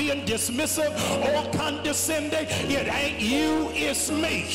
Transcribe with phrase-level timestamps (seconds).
[0.00, 0.92] being dismissive
[1.28, 2.46] or condescending.
[2.70, 4.46] It ain't you, it's me.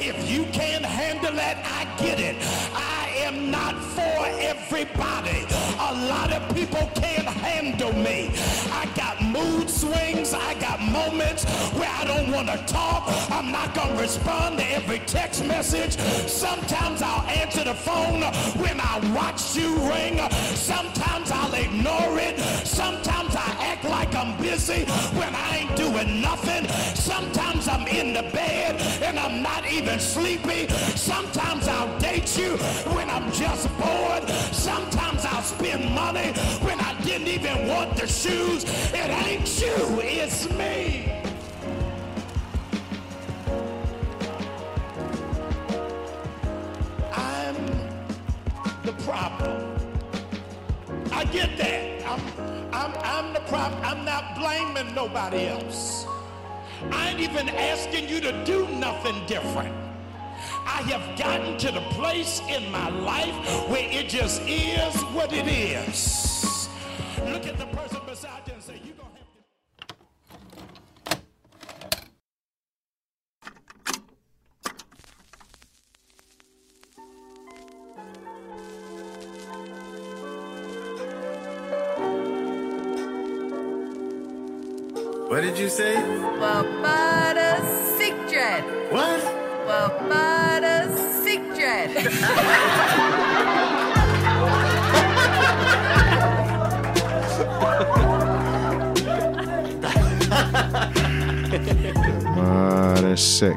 [0.00, 2.36] If you can't handle that, I get it.
[2.72, 5.44] I am not for everybody.
[5.90, 8.30] A lot of people can't handle me.
[8.72, 10.34] I got mood swings.
[10.34, 13.04] I got moments where I don't want to talk.
[13.30, 15.96] I'm not going to respond to every text message.
[16.28, 18.22] Sometimes I'll answer the phone
[18.60, 20.18] when I watch you ring.
[20.54, 22.38] Sometimes I'll ignore it.
[22.66, 24.84] Sometimes I act like I'm busy
[25.18, 26.66] when I ain't doing nothing.
[29.46, 30.68] Not even sleepy.
[30.96, 32.56] Sometimes I'll date you
[32.96, 34.28] when I'm just bored.
[34.52, 36.32] Sometimes I'll spend money
[36.66, 38.64] when I didn't even want the shoes.
[38.92, 41.12] It ain't you, it's me.
[47.12, 47.56] I'm
[48.88, 49.56] the problem.
[51.12, 51.82] I get that.
[52.12, 52.22] I'm,
[52.72, 53.80] I'm, I'm the problem.
[53.84, 56.06] I'm not blaming nobody else.
[56.90, 59.74] I ain't even asking you to do nothing different.
[60.66, 63.34] I have gotten to the place in my life
[63.68, 66.68] where it just is what it is.
[67.24, 68.80] Look at the person beside you and say,
[86.46, 87.98] say?
[87.98, 88.64] sick dread.
[88.90, 89.20] What?
[89.66, 90.86] Barbada
[91.24, 91.90] Secret.
[102.36, 103.56] Mother sick.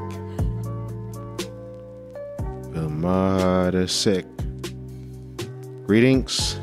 [2.89, 4.25] Mother sick.
[5.85, 6.57] Greetings,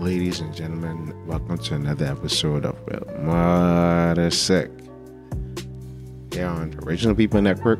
[0.00, 1.12] ladies and gentlemen.
[1.26, 4.81] Welcome to another episode of Mudda Sick.
[6.42, 7.78] Here on Original People Network.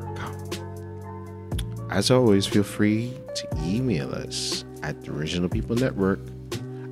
[1.90, 6.20] As always, feel free to email us at the Original People Network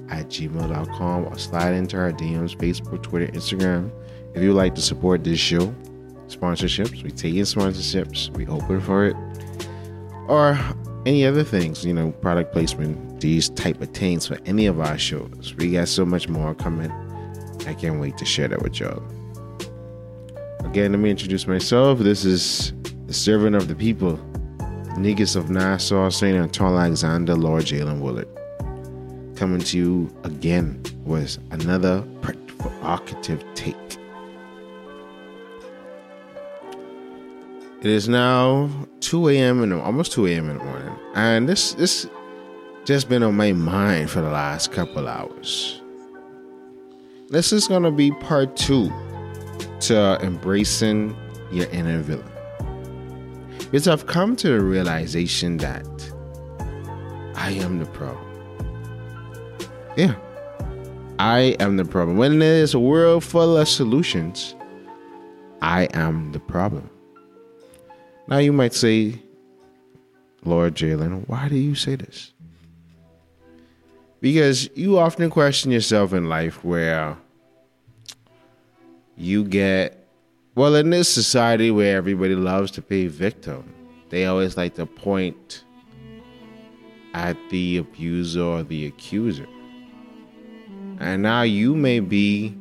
[0.09, 3.93] at gmail.com or slide into our DMs, Facebook, Twitter, Instagram.
[4.35, 5.73] If you would like to support this show,
[6.27, 9.17] sponsorships, we take in sponsorships, we open for it,
[10.27, 10.59] or
[11.07, 14.99] any other things, you know, product placement, these type of things for any of our
[14.99, 15.55] shows.
[15.57, 16.91] We got so much more coming.
[17.69, 19.20] I can't wait to share that with y'all.
[20.71, 21.99] Again, let me introduce myself.
[21.99, 22.73] This is
[23.07, 24.21] the servant of the people,
[24.97, 26.37] Negus of Nassau, St.
[26.37, 28.29] Anton Alexander, Lord Jalen Willard.
[29.35, 33.75] Coming to you again with another provocative take.
[37.81, 38.71] It is now
[39.01, 39.65] 2 a.m.
[39.65, 40.51] in the, almost 2 a.m.
[40.51, 42.09] in the morning, and this this
[42.85, 45.83] just been on my mind for the last couple hours.
[47.29, 48.89] This is gonna be part two
[49.81, 51.17] to embracing
[51.51, 52.25] your inner villain,
[53.59, 55.87] because I've come to the realization that
[57.35, 58.27] I am the problem.
[59.97, 60.15] Yeah,
[61.19, 62.17] I am the problem.
[62.17, 64.55] When there's a world full of solutions,
[65.63, 66.89] I am the problem.
[68.29, 69.21] Now you might say,
[70.45, 72.33] Lord Jalen, why do you say this?
[74.21, 77.17] Because you often question yourself in life where
[79.21, 80.09] you get,
[80.55, 83.75] well, in this society where everybody loves to be victim,
[84.09, 85.63] they always like to point
[87.13, 89.47] at the abuser or the accuser.
[91.01, 92.57] And now you may be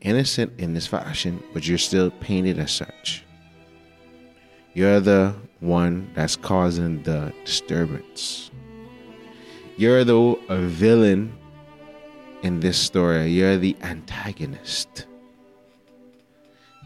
[0.00, 3.24] innocent in this fashion, but you're still painted as such.
[4.72, 8.50] You're the one that's causing the disturbance.
[9.76, 11.32] You're the villain
[12.42, 13.30] in this story.
[13.30, 15.06] You're the antagonist.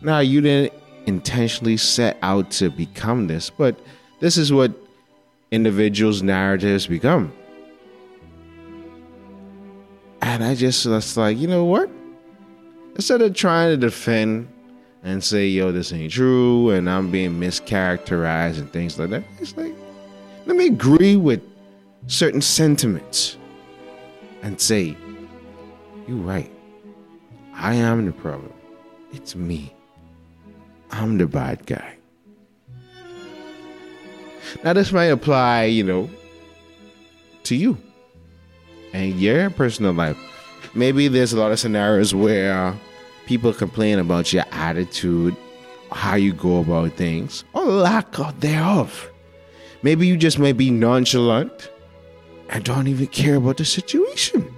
[0.01, 0.73] Now, you didn't
[1.07, 3.79] intentionally set out to become this, but
[4.21, 4.73] this is what
[5.51, 7.33] individuals' narratives become.
[10.23, 11.91] And I just was like, you know what?
[12.95, 14.49] Instead of trying to defend
[15.03, 19.25] and say, yo, this ain't true, and I'm being mischaracterized and things like that.
[19.41, 19.75] It's like,
[20.47, 21.41] let me agree with
[22.09, 23.37] certain sentiments
[24.43, 24.97] and say,
[26.07, 26.51] you're right.
[27.55, 28.53] I am the problem.
[29.13, 29.73] It's me.
[30.91, 31.97] I'm the bad guy.
[34.65, 36.09] Now, this might apply, you know,
[37.45, 37.77] to you
[38.93, 40.19] and your personal life.
[40.75, 42.75] Maybe there's a lot of scenarios where
[43.27, 45.37] people complain about your attitude,
[45.93, 49.11] how you go about things, or lack thereof.
[49.83, 51.71] Maybe you just may be nonchalant
[52.51, 54.55] and don't even care about the situation.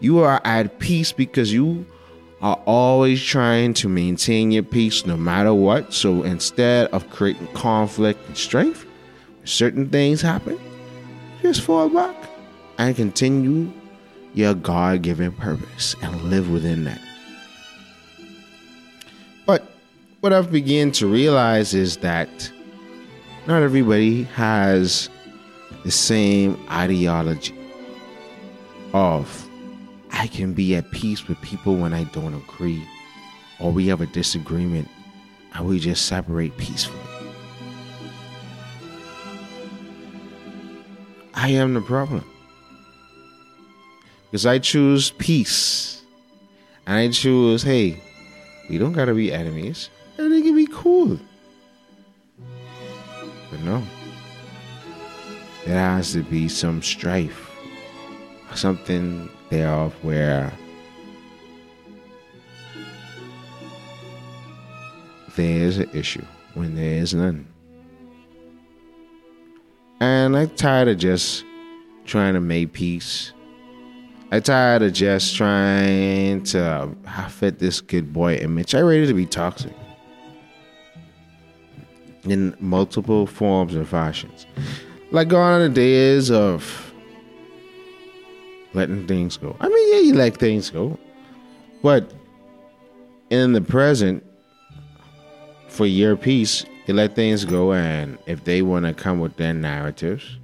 [0.00, 1.86] You are at peace because you
[2.42, 5.92] are always trying to maintain your peace no matter what.
[5.94, 8.86] So instead of creating conflict and strife,
[9.44, 10.58] certain things happen,
[11.42, 12.14] just fall back
[12.78, 13.72] and continue
[14.34, 17.00] your God given purpose and live within that.
[19.46, 19.66] But
[20.20, 22.50] what I've begun to realize is that
[23.46, 25.08] not everybody has
[25.84, 27.54] the same ideology
[28.92, 29.43] of
[30.16, 32.82] I can be at peace with people when I don't agree,
[33.58, 34.88] or we have a disagreement
[35.52, 36.98] and we just separate peacefully.
[41.34, 42.24] I am the problem.
[44.30, 46.02] Because I choose peace.
[46.86, 48.00] And I choose, hey,
[48.70, 49.90] we don't gotta be enemies.
[50.18, 51.18] Everything can be cool.
[53.50, 53.82] But no.
[55.66, 57.50] There has to be some strife.
[58.54, 60.52] Something thereof where
[65.36, 66.24] there is an issue
[66.54, 67.46] when there is none.
[70.00, 71.44] And I'm tired of just
[72.04, 73.32] trying to make peace.
[74.32, 76.94] I'm tired of just trying to
[77.28, 78.74] fit this good boy image.
[78.74, 79.72] I'm ready to be toxic
[82.24, 84.46] in multiple forms and fashions.
[85.12, 86.93] Like gone are the days of
[88.74, 89.56] letting things go.
[89.60, 90.98] I mean, yeah, you let things go.
[91.82, 92.12] But
[93.30, 94.24] in the present,
[95.68, 97.72] for your peace, you let things go.
[97.72, 100.38] And if they want to come with their narratives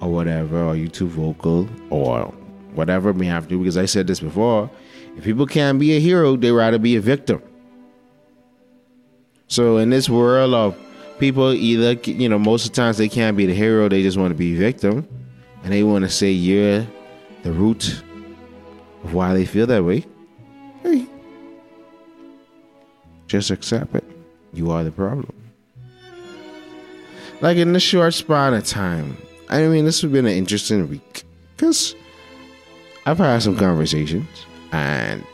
[0.00, 2.26] or whatever, or you too vocal or
[2.74, 4.70] whatever may have to, because I said this before,
[5.16, 7.42] if people can't be a hero, they rather be a victim.
[9.48, 10.76] So in this world of
[11.18, 14.18] people either, you know, most of the times they can't be the hero, they just
[14.18, 15.08] want to be victim.
[15.64, 16.86] And they want to say you're
[17.42, 18.02] the root
[19.04, 20.04] of why they feel that way.
[20.82, 21.06] Hey,
[23.26, 24.04] just accept it.
[24.52, 25.34] You are the problem.
[27.40, 29.16] Like in this short span of time,
[29.48, 31.24] I mean, this has been an interesting week
[31.56, 31.94] because
[33.06, 35.24] I've had some conversations and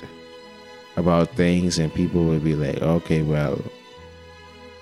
[0.97, 3.61] about things, and people would be like, okay, well,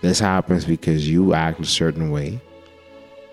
[0.03, 2.41] this happens because you act a certain way,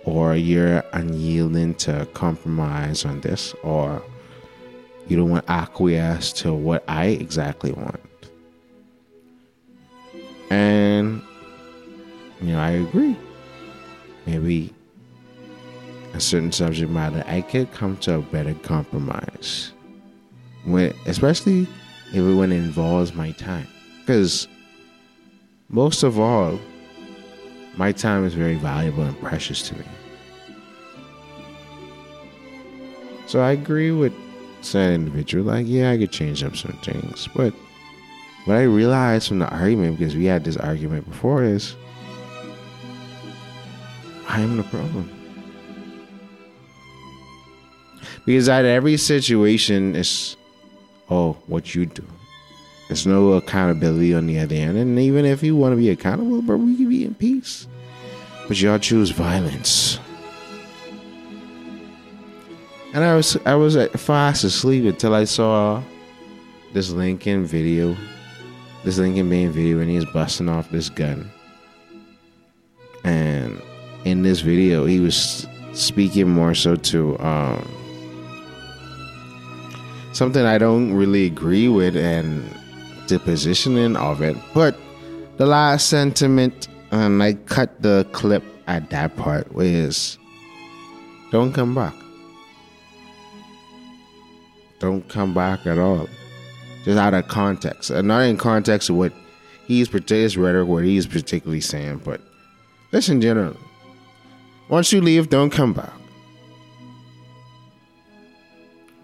[0.10, 4.02] or you're unyielding to compromise on this, or
[5.08, 8.00] you don't want to acquiesce to what I exactly want.
[10.50, 11.22] And,
[12.42, 13.16] you know, I agree.
[14.26, 14.74] Maybe
[16.14, 19.74] a certain subject matter, I could come to a better compromise.
[20.66, 21.68] When, especially
[22.12, 23.68] if it when involves my time.
[24.00, 24.48] Because
[25.70, 26.60] most of all,
[27.78, 29.86] my time is very valuable and precious to me.
[33.30, 34.12] So I agree with
[34.62, 37.30] said individual, like, yeah, I could change up some things.
[37.36, 37.54] But
[38.46, 41.76] what I realized from the argument, because we had this argument before, is
[44.28, 45.12] I am the problem.
[48.26, 50.36] Because at every situation is,
[51.12, 52.04] oh, what you do.
[52.88, 54.76] There's no accountability on the other end.
[54.76, 57.68] And even if you want to be accountable, but we can be in peace.
[58.48, 60.00] But y'all choose violence.
[62.94, 65.84] And I was I was fast asleep until I saw
[66.74, 67.96] this Lincoln video,
[68.84, 71.30] this Lincoln Bain video, and he's busting off this gun.
[73.04, 73.62] And
[74.06, 77.68] in this video, he was speaking more so to um,
[80.14, 82.44] something I don't really agree with, and
[83.08, 84.36] the positioning of it.
[84.54, 84.76] But
[85.38, 90.18] the last sentiment, and I cut the clip at that part, was
[91.32, 91.94] don't come back.
[94.80, 96.08] Don't come back at all.
[96.86, 97.90] Just out of context.
[97.90, 99.14] And not in context of what
[99.66, 102.22] he's his rhetoric, what he's particularly saying, but
[102.92, 103.56] just in general.
[104.70, 105.94] Once you leave, don't come back.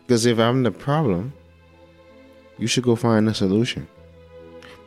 [0.02, 1.34] Because if I'm the problem,
[2.58, 3.88] you should go find a solution.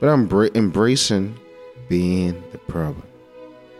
[0.00, 1.38] But I'm bra- embracing
[1.88, 3.02] being the problem.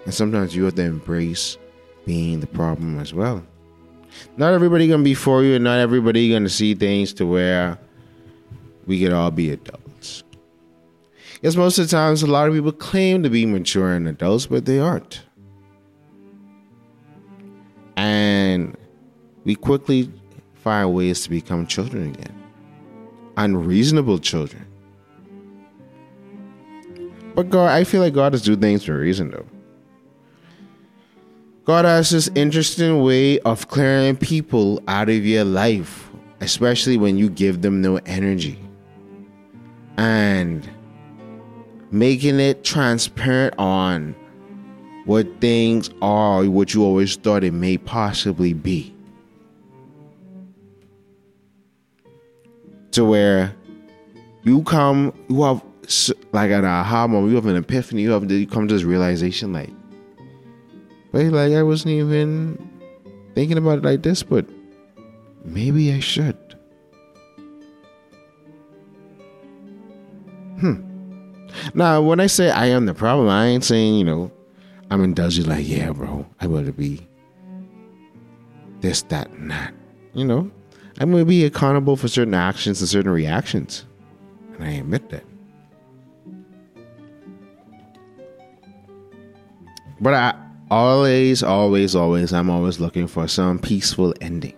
[0.05, 1.57] And sometimes you have to embrace
[2.05, 3.45] being the problem as well.
[4.37, 7.79] Not everybody gonna be for you, and not everybody gonna see things to where
[8.87, 10.25] we could all be adults.
[11.35, 14.47] Because most of the times, a lot of people claim to be mature and adults,
[14.47, 15.23] but they aren't.
[17.97, 18.77] And
[19.45, 20.11] we quickly
[20.55, 22.35] find ways to become children again,
[23.37, 24.65] unreasonable children.
[27.35, 29.47] But God, I feel like God is doing things for a reason, though.
[31.69, 36.09] God has this interesting way of clearing people out of your life,
[36.41, 38.59] especially when you give them no energy.
[39.99, 40.67] and
[41.91, 44.15] making it transparent on
[45.05, 48.95] what things are, what you always thought it may possibly be.
[52.93, 53.55] To where
[54.43, 55.63] you come, you have
[56.33, 59.53] like an aha moment, you have an epiphany, you have you come to this realization,
[59.53, 59.71] like,
[61.13, 62.59] wait, like I wasn't even
[63.35, 64.47] thinking about it like this, but
[65.45, 66.37] maybe I should.
[70.61, 70.83] Hmm.
[71.75, 74.31] Now, when I say I am the problem, I ain't saying, you know,
[74.91, 77.07] I'm indulging like, yeah, bro, I to be
[78.81, 79.75] this, that, and that.
[80.15, 80.51] You know,
[80.99, 83.85] I'm going to be accountable for certain actions and certain reactions.
[84.55, 85.25] And I admit that.
[90.01, 94.57] But I always, always, always, I'm always looking for some peaceful ending.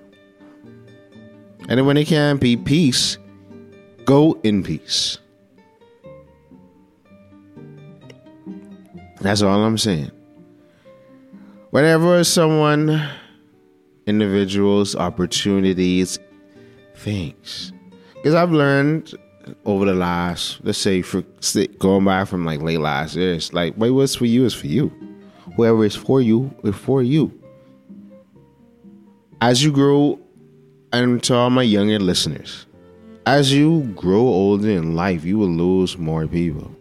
[1.68, 3.18] And when it can't be peace,
[4.04, 5.18] go in peace.
[9.20, 10.10] That's all I'm saying.
[11.70, 13.08] Whenever someone,
[14.06, 16.18] individuals, opportunities,
[16.96, 17.72] things.
[18.14, 19.14] Because I've learned
[19.64, 21.22] over the last, let's say, for
[21.78, 24.66] going back from like late last year, it's like, wait, what's for you is for
[24.66, 24.90] you.
[25.60, 27.38] Whoever is for you is for you.
[29.42, 30.18] As you grow,
[30.90, 32.64] and to all my younger listeners,
[33.26, 36.74] as you grow older in life, you will lose more people.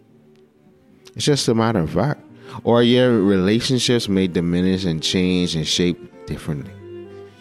[1.14, 2.22] It's just a matter of fact
[2.64, 6.72] or your relationships may diminish and change and shape differently.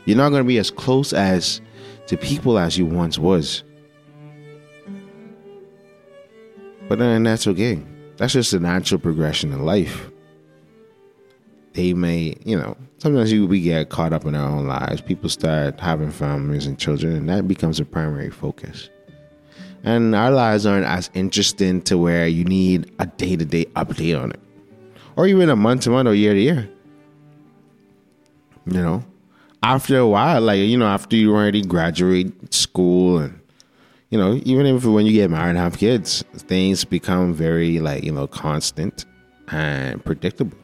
[0.03, 1.61] You're not going to be as close as
[2.07, 3.63] to people as you once was.
[6.89, 7.81] But then that's okay.
[8.17, 10.11] That's just a natural progression in life.
[11.79, 14.99] They may, you know, sometimes you we get caught up in our own lives.
[14.99, 18.89] People start having families and children, and that becomes a primary focus.
[19.85, 24.21] And our lives aren't as interesting to where you need a day to day update
[24.21, 24.41] on it
[25.15, 26.69] or even a month to month or year to year.
[28.65, 29.05] You know,
[29.63, 33.39] after a while, like you know, after you already graduate school and
[34.09, 38.03] you know, even if when you get married and have kids, things become very like
[38.03, 39.05] you know constant
[39.47, 40.57] and predictable.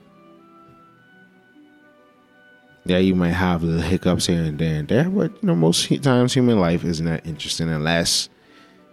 [2.88, 6.04] Yeah, you might have little hiccups here and there and there, but you know, most
[6.04, 8.30] times human life isn't that interesting unless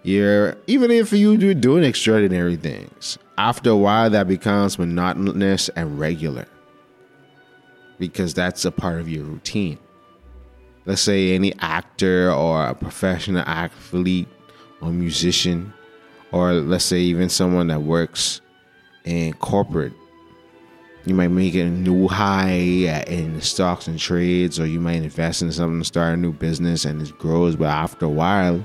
[0.02, 5.98] you're even if you do doing extraordinary things after a while that becomes monotonous and
[6.00, 6.46] regular
[7.98, 9.78] because that's a part of your routine.
[10.86, 14.28] Let's say any actor or a professional athlete
[14.80, 15.72] or musician
[16.32, 18.40] or let's say even someone that works
[19.04, 19.92] in corporate
[21.04, 22.50] you might make a new high
[23.06, 27.02] in stocks and trades or you might invest in something start a new business and
[27.02, 28.64] it grows but after a while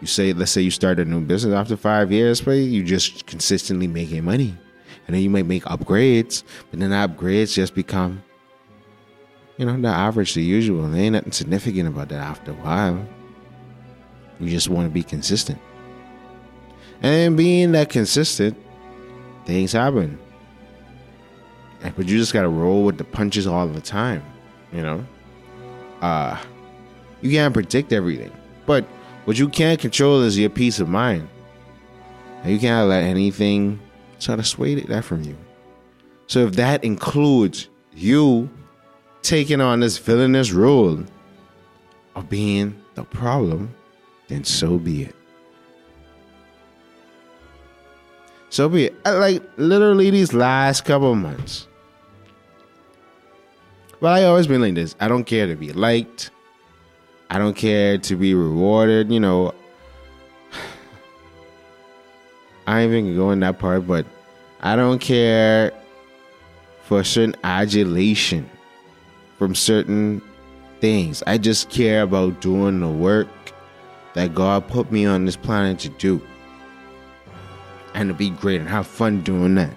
[0.00, 3.26] you say, let's say you start a new business after five years, but you just
[3.26, 4.56] consistently making money.
[5.06, 8.22] And then you might make upgrades, but then the upgrades just become,
[9.56, 10.88] you know, the average, the usual.
[10.88, 13.06] There ain't nothing significant about that after a while.
[14.38, 15.58] You just want to be consistent.
[17.02, 18.56] And being that consistent,
[19.46, 20.18] things happen.
[21.82, 24.22] But you just gotta roll with the punches all the time,
[24.72, 25.04] you know?
[26.00, 26.40] Uh
[27.22, 28.32] you can't predict everything.
[28.66, 28.84] But
[29.24, 31.28] what you can't control is your peace of mind.
[32.42, 33.80] And you can't let anything
[34.20, 35.36] try to sway it that from you.
[36.26, 38.50] So if that includes you
[39.22, 41.02] taking on this villainous role
[42.14, 43.74] of being the problem,
[44.28, 45.14] then so be it.
[48.56, 48.94] So be it.
[49.04, 51.68] Like literally these last couple months.
[54.00, 54.96] But I always been like this.
[54.98, 56.30] I don't care to be liked.
[57.28, 59.52] I don't care to be rewarded, you know.
[62.66, 64.06] I ain't even going that part, but
[64.62, 65.74] I don't care
[66.84, 68.48] for certain adulation
[69.36, 70.22] from certain
[70.80, 71.22] things.
[71.26, 73.28] I just care about doing the work
[74.14, 76.22] that God put me on this planet to do.
[77.96, 79.74] And to be great and have fun doing that.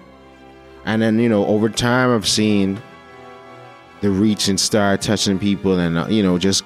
[0.84, 2.80] And then, you know, over time, I've seen
[4.02, 6.62] the reach and start touching people and, uh, you know, just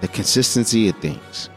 [0.00, 1.50] the consistency of things.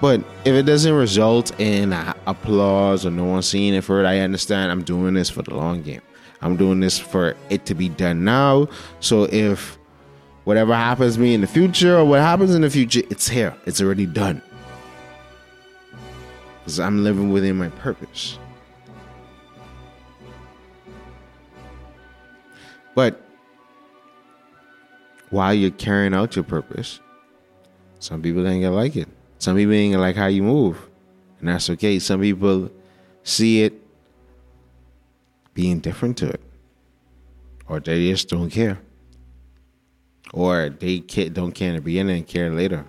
[0.00, 1.92] But if it doesn't result in
[2.26, 5.54] applause or no one seeing it for it, I understand I'm doing this for the
[5.54, 6.02] long game.
[6.40, 8.68] I'm doing this for it to be done now.
[9.00, 9.76] So if
[10.44, 13.56] whatever happens to me in the future or what happens in the future, it's here.
[13.66, 14.40] It's already done.
[16.68, 18.38] Because I'm living within my purpose.
[22.94, 23.22] But
[25.30, 27.00] while you're carrying out your purpose,
[28.00, 29.08] some people ain't gonna like it.
[29.38, 30.90] Some people ain't gonna like how you move.
[31.40, 31.98] And that's okay.
[32.00, 32.70] Some people
[33.22, 33.72] see it
[35.54, 36.42] being different to it.
[37.66, 38.78] Or they just don't care.
[40.34, 42.84] Or they don't care in the beginning and care later.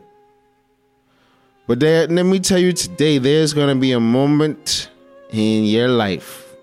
[1.69, 4.89] But there, let me tell you today, there's gonna be a moment
[5.29, 6.55] in your life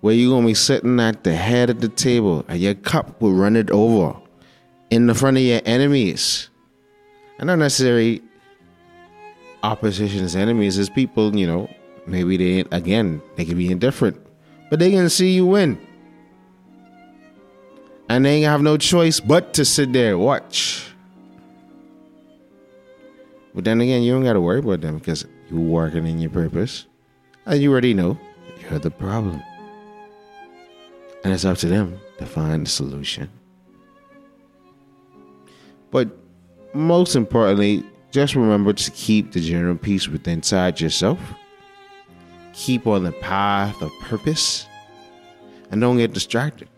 [0.00, 3.32] where you're gonna be sitting at the head of the table and your cup will
[3.32, 4.16] run it over
[4.90, 6.50] in the front of your enemies.
[7.40, 8.22] And not necessarily
[9.64, 11.68] opposition's enemies, is people, you know,
[12.06, 14.16] maybe they again, they can be indifferent.
[14.70, 15.84] But they can see you win.
[18.08, 20.89] And they ain't have no choice but to sit there watch.
[23.54, 26.86] But then again, you don't gotta worry about them because you're working in your purpose.
[27.46, 28.18] And you already know
[28.60, 29.42] you're the problem.
[31.24, 33.30] And it's up to them to find the solution.
[35.90, 36.08] But
[36.72, 41.18] most importantly, just remember to keep the general peace within inside yourself.
[42.52, 44.66] Keep on the path of purpose.
[45.70, 46.68] And don't get distracted.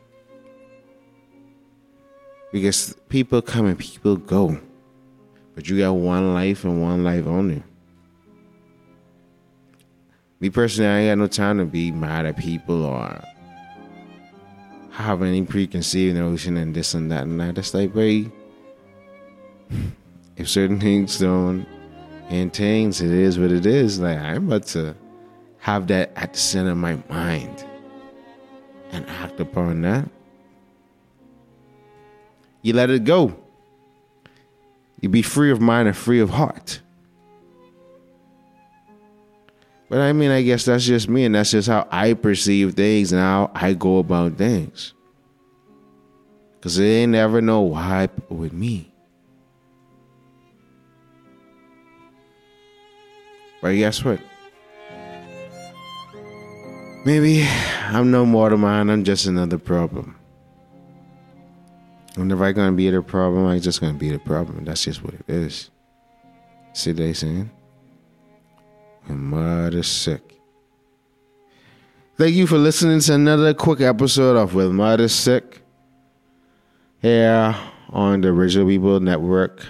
[2.53, 4.61] Because people come and people go.
[5.55, 7.63] But you got one life and one life only.
[10.41, 13.23] Me personally, I ain't got no time to be mad at people or
[14.91, 17.55] have any preconceived notion and this and that and that.
[17.55, 18.31] That's like very
[20.37, 21.67] if certain things don't
[22.53, 24.01] things, it is what it is.
[24.01, 24.97] Like I'm about to
[25.59, 27.65] have that at the center of my mind
[28.91, 30.09] and act upon that.
[32.63, 33.42] You let it go.
[35.03, 36.81] You be free of mind and free of heart.
[39.91, 43.13] But I mean, I guess that's just me, and that's just how I perceive things
[43.13, 44.95] and how I go about things.
[46.55, 48.91] Because they never know why with me.
[53.61, 54.21] But guess what?
[57.05, 57.47] Maybe
[57.89, 60.17] I'm no more to mine, I'm just another problem.
[62.17, 64.65] Whenever I gonna be the problem, I just gonna be the problem.
[64.65, 65.71] That's just what it is.
[66.75, 67.51] See they saying?
[69.09, 70.39] My mother's sick.
[72.19, 75.63] Thank you for listening to another quick episode of Well Mudda Sick
[77.01, 77.57] here
[77.89, 79.65] on the Original People Network.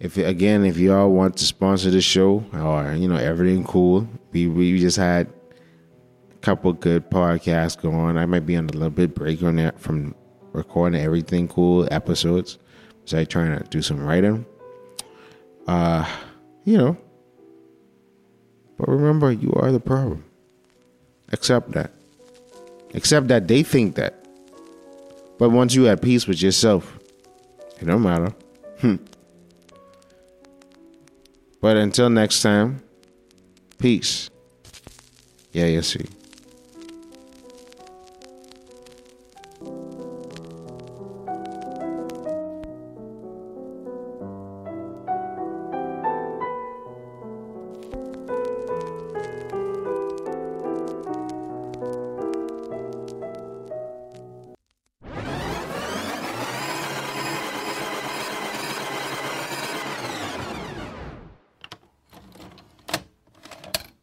[0.00, 4.48] If again, if y'all want to sponsor the show or you know everything cool, we
[4.48, 5.28] we just had
[6.34, 8.18] a couple good podcasts going.
[8.18, 10.14] I might be on a little bit break on that from
[10.56, 12.58] recording everything cool episodes.
[13.04, 14.46] So I trying to do some writing.
[15.68, 16.08] Uh,
[16.64, 16.96] you know,
[18.78, 20.24] but remember, you are the problem.
[21.32, 21.92] Accept that.
[22.94, 24.26] Accept that they think that.
[25.38, 26.98] But once you at peace with yourself,
[27.80, 28.34] it don't matter.
[28.80, 28.96] Hmm.
[31.60, 32.82] But until next time,
[33.78, 34.30] peace.
[35.52, 36.06] Yeah, you see.